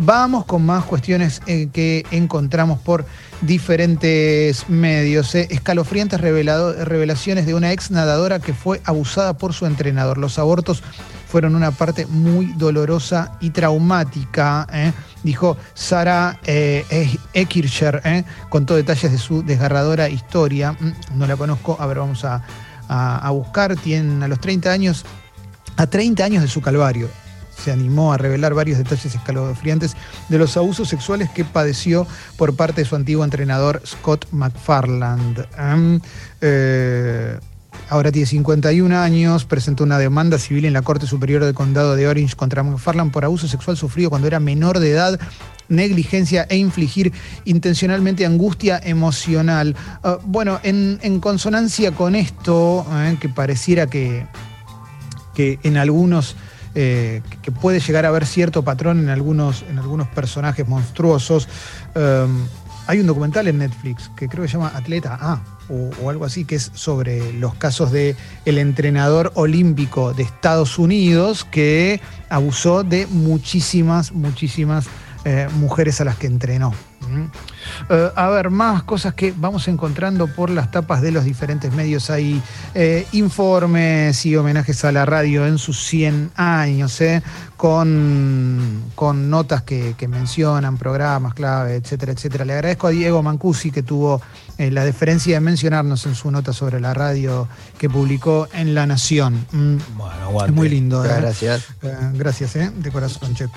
Vamos 0.02 0.46
con 0.46 0.66
más 0.66 0.86
cuestiones 0.86 1.42
eh, 1.46 1.68
que 1.74 2.06
encontramos 2.12 2.80
por 2.80 3.06
diferentes 3.42 4.70
medios. 4.70 5.36
eh. 5.36 5.48
Escalofriantes 5.52 6.22
revelaciones 6.22 7.46
de 7.46 7.54
una 7.54 7.74
ex 7.74 7.92
nadadora 7.92 8.40
que 8.40 8.54
fue 8.54 8.80
abusada 8.86 9.38
por 9.38 9.52
su 9.54 9.66
entrenador. 9.66 10.18
Los 10.18 10.40
abortos 10.40 10.82
fueron 11.28 11.54
una 11.54 11.72
parte 11.72 12.06
muy 12.06 12.46
dolorosa 12.54 13.34
y 13.42 13.50
traumática, 13.50 14.66
eh, 14.72 14.94
dijo 15.24 15.58
Sara 15.74 16.40
Ekircher. 16.46 18.02
eh. 18.06 18.24
Contó 18.48 18.78
detalles 18.78 19.12
de 19.12 19.18
su 19.18 19.44
desgarradora 19.44 20.08
historia. 20.08 20.72
Mm, 20.80 21.18
No 21.20 21.28
la 21.28 21.36
conozco, 21.36 21.76
a 21.78 21.86
ver, 21.88 21.98
vamos 22.00 22.24
a- 22.24 22.42
a 22.88 23.30
buscar. 23.32 23.76
Tiene 23.76 24.24
a 24.24 24.30
los 24.30 24.40
30 24.40 24.72
años, 24.72 25.04
a 25.76 25.88
30 25.88 26.24
años 26.24 26.42
de 26.42 26.48
su 26.48 26.62
calvario 26.62 27.10
se 27.64 27.72
animó 27.72 28.14
a 28.14 28.18
revelar 28.18 28.54
varios 28.54 28.78
detalles 28.78 29.14
escalofriantes 29.14 29.96
de 30.30 30.38
los 30.38 30.56
abusos 30.58 30.90
sexuales 30.90 31.30
que 31.30 31.46
padeció 31.46 32.08
por 32.38 32.56
parte 32.56 32.82
de 32.82 32.86
su 32.86 32.96
antiguo 32.96 33.24
entrenador 33.24 33.82
Scott 33.86 34.28
McFarland. 34.32 35.46
Eh, 36.42 37.38
ahora 37.90 38.12
tiene 38.12 38.26
51 38.26 38.98
años, 38.98 39.46
presentó 39.46 39.84
una 39.84 39.98
demanda 39.98 40.38
civil 40.38 40.66
en 40.66 40.74
la 40.74 40.82
Corte 40.82 41.08
Superior 41.08 41.44
del 41.44 41.54
Condado 41.54 41.96
de 41.96 42.08
Orange 42.08 42.36
contra 42.36 42.64
McFarland 42.64 43.12
por 43.12 43.26
abuso 43.26 43.48
sexual 43.48 43.78
sufrido 43.78 44.10
cuando 44.10 44.28
era 44.28 44.40
menor 44.40 44.80
de 44.80 44.92
edad 44.92 45.20
negligencia 45.70 46.48
e 46.50 46.58
infligir 46.58 47.14
intencionalmente 47.46 48.26
angustia 48.26 48.82
emocional. 48.84 49.76
Ah, 50.04 50.18
bueno, 50.24 50.60
en, 50.64 51.00
en 51.02 51.20
consonancia 51.20 51.92
con 51.92 52.16
esto, 52.16 52.86
eh, 52.92 53.18
que 53.20 53.30
pareciera 53.30 53.88
que, 53.88 54.26
que 55.34 55.60
en 55.64 55.78
algunos 55.78 56.36
eh, 56.82 57.22
que- 57.42 57.52
puede 57.52 57.82
llegar 57.82 58.06
a 58.06 58.08
haber 58.08 58.26
cierto 58.26 58.64
patrón 58.64 59.00
en 59.00 59.10
algunos, 59.10 59.66
en 59.70 59.80
algunos 59.80 60.08
personajes 60.08 60.66
monstruosos. 60.66 61.50
Um, 61.94 62.46
hay 62.88 63.00
un 63.02 63.06
documental 63.08 63.48
en 63.50 63.58
Netflix 63.58 64.10
que 64.16 64.30
creo 64.30 64.44
que 64.44 64.48
se 64.48 64.54
llama 64.54 64.72
Atleta 64.74 65.18
A 65.22 65.42
o, 65.70 65.90
o 66.02 66.10
algo 66.10 66.24
así, 66.24 66.46
que 66.46 66.56
es 66.56 66.72
sobre 66.74 67.34
los 67.34 67.54
casos 67.56 67.92
de 67.92 68.16
entrenador 68.46 69.32
olímpico 69.36 70.14
de 70.14 70.24
Estados 70.24 70.80
Unidos 70.80 71.44
que 71.44 72.00
abusó 72.30 72.84
de 72.84 73.08
muchísimas, 73.08 74.12
muchísimas 74.14 74.86
eh, 75.26 75.48
mujeres 75.56 76.00
a 76.02 76.06
las 76.06 76.16
que 76.18 76.28
entrenó. 76.28 76.74
¿Mm? 77.10 77.26
Eh, 77.90 78.10
a 78.16 78.30
ver, 78.30 78.50
más 78.50 78.84
cosas 78.84 79.14
que 79.14 79.34
vamos 79.36 79.68
encontrando 79.68 80.28
por 80.28 80.50
las 80.50 80.70
tapas 80.72 81.02
de 81.02 81.12
los 81.12 81.24
diferentes 81.24 81.74
medios. 81.74 82.10
Hay 82.10 82.42
eh, 82.76 83.08
informes 83.14 84.26
y 84.26 84.36
homenajes 84.36 84.84
a 84.86 84.92
la 84.92 85.06
radio 85.06 85.46
en 85.48 85.58
sus 85.58 85.84
100 85.86 86.32
años, 86.36 87.00
eh, 87.02 87.22
con, 87.58 88.84
con 88.96 89.30
notas 89.30 89.64
que, 89.64 89.96
que 89.98 90.08
mencionan, 90.08 90.78
programas 90.78 91.34
clave, 91.34 91.76
etcétera, 91.76 92.12
etcétera. 92.14 92.46
Le 92.46 92.54
agradezco 92.54 92.88
a 92.88 92.92
Diego 92.92 93.22
Mancusi 93.24 93.72
que 93.72 93.84
tuvo 93.84 94.22
eh, 94.58 94.72
la 94.72 94.84
deferencia 94.86 95.36
de 95.36 95.40
mencionarnos 95.42 96.06
en 96.06 96.16
su 96.16 96.30
nota 96.32 96.54
sobre 96.54 96.80
la 96.80 96.94
radio 96.94 97.48
que 97.78 97.90
publicó 97.90 98.48
en 98.54 98.76
La 98.76 98.86
Nación. 98.86 99.46
Mm, 99.52 99.78
Bueno, 99.98 100.16
es 100.16 100.22
aguante. 100.22 100.52
muy 100.52 100.70
lindo. 100.70 101.04
Eh. 101.04 101.10
gracias. 101.18 101.66
Gracias, 102.14 102.56
eh, 102.56 102.72
de 102.76 102.92
corazón, 102.92 103.34
che. 103.36 103.48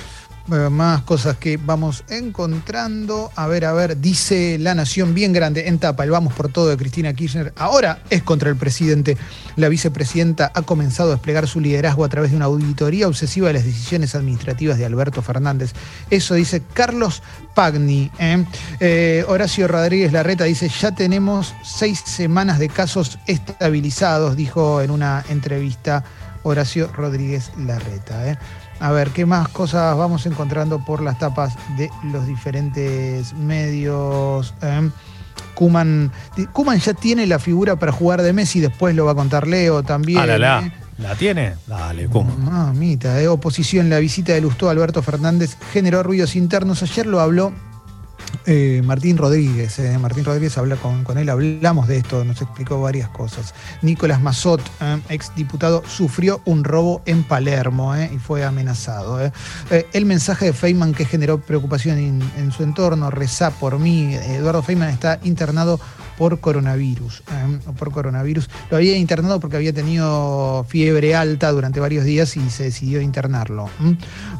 Eh, 0.51 0.69
más 0.71 1.03
cosas 1.03 1.37
que 1.37 1.57
vamos 1.57 2.03
encontrando. 2.09 3.31
A 3.37 3.47
ver, 3.47 3.65
a 3.65 3.73
ver, 3.73 4.01
dice 4.01 4.59
La 4.59 4.75
Nación 4.75 5.15
bien 5.15 5.33
grande 5.33 5.69
en 5.69 5.79
tapa, 5.79 6.03
el 6.03 6.11
vamos 6.11 6.33
por 6.35 6.51
todo 6.51 6.69
de 6.69 6.77
Cristina 6.77 7.13
Kirchner. 7.13 7.53
Ahora 7.57 8.01
es 8.11 8.23
contra 8.25 8.51
el 8.51 8.57
presidente. 8.57 9.17
La 9.55 9.69
vicepresidenta 9.69 10.51
ha 10.53 10.63
comenzado 10.63 11.11
a 11.11 11.15
desplegar 11.15 11.47
su 11.47 11.61
liderazgo 11.61 12.05
a 12.05 12.09
través 12.09 12.33
de 12.33 12.37
una 12.37 12.47
auditoría 12.47 13.07
obsesiva 13.07 13.47
de 13.49 13.55
las 13.55 13.65
decisiones 13.65 14.17
administrativas 14.17 14.79
de 14.79 14.85
Alberto 14.85 15.23
Fernández. 15.23 15.73
Eso 16.11 16.35
dice 16.35 16.63
Carlos 16.75 17.23
Pagni. 17.55 18.11
¿eh? 18.19 18.45
Eh, 18.81 19.25
Horacio 19.29 19.69
Rodríguez 19.69 20.13
Larreta 20.13 20.45
dice, 20.45 20.69
ya 20.69 20.93
tenemos 20.93 21.55
seis 21.63 22.03
semanas 22.05 22.59
de 22.59 22.69
casos 22.69 23.19
estabilizados, 23.27 24.37
dijo 24.37 24.83
en 24.83 24.91
una 24.91 25.25
entrevista 25.29 26.03
Horacio 26.43 26.91
Rodríguez 26.93 27.53
Larreta. 27.57 28.39
A 28.83 28.91
ver, 28.91 29.11
¿qué 29.11 29.27
más 29.27 29.47
cosas 29.47 29.97
vamos 29.97 30.27
encontrando 30.27 30.85
por 30.85 31.03
las 31.03 31.17
tapas 31.17 31.55
de 31.77 31.89
los 32.11 32.27
diferentes 32.27 33.33
medios? 33.33 34.55
Eh, 34.61 34.91
Kuman, 35.55 36.11
Kuman 36.53 36.81
ya 36.81 36.93
tiene 36.93 37.29
la 37.29 37.39
figura 37.39 37.77
para 37.77 37.93
jugar 37.93 38.23
de 38.23 38.33
Messi, 38.33 38.59
después 38.59 38.97
lo 38.97 39.05
va 39.05 39.12
a 39.12 39.15
contar 39.15 39.47
Leo 39.47 39.85
también. 39.85 40.19
Ah, 40.19 40.27
la, 40.27 40.39
la. 40.39 40.61
¿eh? 40.67 40.73
¿La 40.99 41.15
tiene? 41.15 41.55
Dale, 41.69 42.07
¿cómo? 42.07 42.37
Mamita, 42.37 43.15
de 43.15 43.29
oposición, 43.29 43.89
la 43.89 44.01
visita 44.01 44.33
de 44.33 44.41
Lustó 44.41 44.69
Alberto 44.69 45.01
Fernández 45.01 45.57
generó 45.73 46.03
ruidos 46.03 46.35
internos. 46.35 46.83
Ayer 46.83 47.07
lo 47.07 47.21
habló 47.21 47.53
eh, 48.47 48.83
Martín 48.85 49.17
Rodríguez. 49.17 49.79
eh, 49.79 49.99
Martín 49.99 50.25
Rodríguez 50.25 50.57
habla 50.59 50.77
con, 50.77 51.19
él, 51.19 51.29
hablamos 51.29 51.89
de 51.89 51.99
esto, 51.99 52.25
nos 52.25 52.41
explicó 52.41 52.81
varias 52.81 53.09
cosas. 53.09 53.55
Nicolás 53.83 54.21
Mazot, 54.21 54.61
eh, 54.81 55.01
exdiputado, 55.09 55.83
sufrió 55.87 56.41
un 56.45 56.65
robo 56.65 57.03
en 57.07 57.23
Palermo 57.25 57.95
eh, 57.95 58.11
y 58.15 58.19
fue 58.19 58.45
amenazado. 58.45 59.25
eh. 59.25 59.33
El 59.93 60.07
mensaje 60.07 60.47
de 60.47 60.53
Feynman 60.53 60.93
que 60.95 61.05
generó 61.05 61.39
preocupación 61.39 61.99
en, 61.99 62.23
en 62.37 62.53
su 62.53 62.63
entorno, 62.63 63.11
rezá 63.11 63.51
por 63.51 63.79
mí. 63.79 64.15
Eduardo 64.15 64.63
Feynman 64.63 64.91
está 64.91 65.19
internado 65.25 65.81
por 66.16 66.40
coronavirus. 66.40 67.23
eh, 67.31 67.59
por 67.78 67.92
coronavirus. 67.92 68.49
Lo 68.71 68.76
había 68.76 68.97
internado 68.97 69.40
porque 69.40 69.57
había 69.57 69.73
tenido 69.73 70.64
fiebre 70.69 71.14
alta 71.14 71.50
durante 71.50 71.81
varios 71.81 72.04
días 72.04 72.37
y 72.37 72.50
se 72.50 72.64
decidió 72.64 73.00
internarlo. 73.00 73.69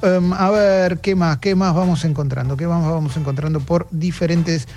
Em, 0.03 0.33
a 0.33 0.51
ver, 0.51 0.99
¿qué 1.01 1.15
más? 1.15 1.39
¿Qué 1.39 1.55
más 1.55 1.75
vamos 1.75 2.05
encontrando? 2.05 2.57
¿Qué 2.57 2.67
más 2.67 2.85
vamos 2.85 3.17
encontrando 3.17 3.61
por 3.61 3.87
diferentes 3.91 4.69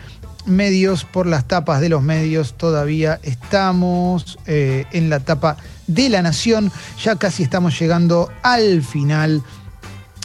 medios, 0.45 1.03
por 1.05 1.25
las 1.25 1.45
tapas 1.45 1.81
de 1.81 1.89
los 1.89 2.01
medios? 2.01 2.53
Todavía 2.53 3.19
estamos 3.23 4.37
eh, 4.45 4.85
en 4.91 5.09
la 5.09 5.19
tapa 5.19 5.57
de 5.87 6.09
la 6.09 6.21
Nación. 6.21 6.71
Ya 7.03 7.15
casi 7.15 7.43
estamos 7.43 7.79
llegando 7.79 8.31
al 8.41 8.81
final 8.81 9.43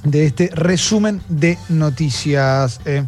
de 0.05 0.27
este 0.27 0.51
resumen 0.55 1.21
de 1.29 1.59
noticias 1.69 2.81
eh, 2.85 3.05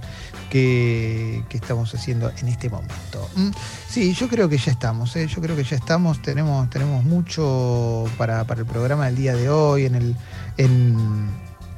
que, 0.53 1.43
que 1.49 1.57
estamos 1.57 1.95
haciendo 1.95 2.31
en 2.37 2.49
este 2.49 2.69
momento. 2.69 3.27
¿m? 3.39 3.53
Sí, 3.89 4.13
yo 4.13 4.29
creo 4.29 4.51
que 4.51 4.59
ya 4.59 4.71
estamos, 4.71 5.17
eh, 5.17 5.27
yo 5.27 5.41
creo 5.41 5.57
que 5.57 5.65
ya 5.65 5.77
estamos, 5.77 6.21
tenemos, 6.21 6.69
tenemos 6.69 7.05
mucho 7.05 8.05
para, 8.19 8.45
para 8.45 8.61
el 8.61 8.67
programa 8.67 9.07
del 9.07 9.17
día 9.17 9.35
de 9.35 9.49
hoy, 9.49 9.87
en, 9.87 9.95
el, 9.95 10.17
en, 10.59 11.31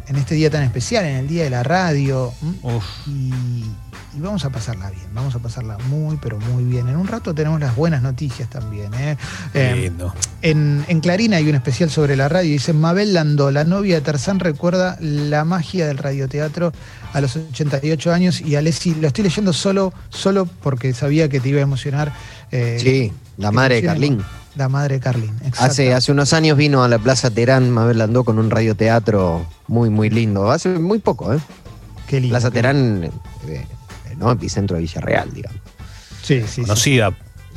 en 0.09 0.17
este 0.17 0.35
día 0.35 0.51
tan 0.51 0.65
especial, 0.65 1.05
en 1.05 1.19
el 1.19 1.29
día 1.29 1.45
de 1.45 1.51
la 1.51 1.63
radio. 1.63 2.33
¿m? 2.43 2.75
Uf. 2.75 2.85
y, 3.07 3.65
y 4.17 4.21
vamos 4.21 4.45
a 4.45 4.51
pasarla 4.51 4.91
bien, 4.91 5.07
vamos 5.15 5.35
a 5.35 5.39
pasarla 5.41 5.77
muy, 5.89 6.17
pero 6.17 6.39
muy 6.39 6.65
bien. 6.65 6.89
En 6.89 6.97
un 6.97 7.07
rato 7.07 7.35
tenemos 7.35 7.59
las 7.61 7.75
buenas 7.75 8.01
noticias 8.03 8.49
también. 8.49 8.93
¿eh? 8.95 9.17
Eh, 9.55 9.75
Lindo. 9.75 10.15
en, 10.43 10.85
en 10.89 11.01
Clarín 11.01 11.35
hay 11.35 11.49
un 11.49 11.55
especial 11.57 11.91
sobre 11.91 12.15
la 12.17 12.29
radio. 12.29 12.53
Dice, 12.53 12.73
Mabel 12.73 13.13
Landó, 13.13 13.51
la 13.51 13.65
novia 13.65 13.97
de 13.97 14.01
Tarzán, 14.03 14.39
recuerda 14.41 14.97
la 15.01 15.45
magia 15.45 15.87
del 15.87 15.99
radioteatro 15.99 16.73
a 17.13 17.21
los 17.21 17.37
88 17.37 18.13
años. 18.13 18.41
Y 18.41 18.57
Alessi, 18.57 18.95
lo 18.95 19.09
estoy 19.09 19.25
leyendo 19.25 19.53
solo, 19.53 19.93
solo 20.11 20.47
porque 20.63 20.93
sabía 20.95 21.29
que 21.29 21.41
te 21.41 21.49
iba 21.49 21.59
a 21.59 21.63
emocionar. 21.63 22.13
eh, 22.53 22.79
Sí, 22.81 23.13
la 23.37 23.51
madre 23.51 23.77
de 23.77 23.83
Carlín. 23.83 24.23
La 24.55 24.69
madre 24.69 24.95
de 24.95 25.01
Carlín, 25.01 25.33
exacto. 25.45 25.65
Hace, 25.65 25.93
hace 25.95 26.13
unos 26.13 26.33
años 26.33 26.57
vino 26.57 26.85
a 26.85 26.89
la 26.89 27.01
Plaza 27.01 27.29
Terán, 27.31 27.71
Mabel 27.71 28.01
andó 28.01 28.23
con 28.23 28.39
un 28.39 28.51
radioteatro 28.51 29.45
muy, 29.67 29.91
muy 29.91 30.11
lindo. 30.11 30.49
Hace 30.53 30.69
muy 30.79 31.01
poco, 31.01 31.35
¿eh? 31.35 31.39
Qué 32.07 32.21
lindo. 32.21 32.35
Plaza 32.35 32.51
qué 32.51 32.55
Terán, 32.55 33.11
eh, 33.49 33.67
¿no? 34.17 34.31
Epicentro 34.33 34.77
de 34.77 34.83
Villarreal, 34.83 35.33
digamos. 35.33 35.61
Sí, 36.23 36.41
sí, 36.43 36.47
sí. 36.49 36.61
Conocida. 36.63 37.13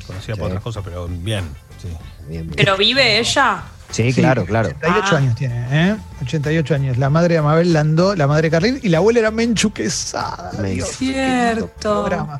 Conocida 0.05 0.35
por 0.35 0.45
Sí. 0.45 0.47
otras 0.51 0.63
cosas, 0.63 0.83
pero 0.85 1.07
bien. 1.07 1.43
Sí. 1.81 1.87
Bien, 2.27 2.43
bien. 2.47 2.53
¿Pero 2.55 2.75
vive 2.77 3.19
ella? 3.19 3.63
Sí, 3.89 4.11
Sí, 4.11 4.19
claro, 4.21 4.45
claro. 4.45 4.67
88 4.69 5.07
Ah. 5.13 5.17
años 5.17 5.35
tiene, 5.35 5.65
¿eh? 5.91 5.95
88 6.21 6.75
años. 6.75 6.97
La 6.97 7.09
madre 7.09 7.35
de 7.35 7.41
Mabel 7.41 7.71
Landó, 7.71 8.15
la 8.15 8.27
madre 8.27 8.43
de 8.43 8.51
Carlín 8.51 8.79
y 8.83 8.89
la 8.89 8.97
abuela 8.97 9.19
era 9.19 9.31
Menchu 9.31 9.71
Quesada. 9.71 10.51
Menchu. 10.59 10.75
Dios, 10.75 10.89
Cierto. 10.97 11.71
programa. 11.79 12.35